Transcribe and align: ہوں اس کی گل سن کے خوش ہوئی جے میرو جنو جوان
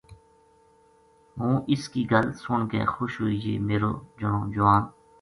ہوں 1.39 1.61
اس 1.73 1.87
کی 1.91 2.05
گل 2.11 2.33
سن 2.43 2.67
کے 2.71 2.85
خوش 2.93 3.21
ہوئی 3.21 3.37
جے 3.43 3.57
میرو 3.67 3.91
جنو 4.19 4.41
جوان 4.53 4.81